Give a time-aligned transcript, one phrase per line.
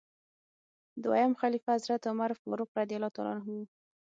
[1.03, 2.71] دویم خلیفه حضرت عمر فاروق
[3.27, 3.55] رض و.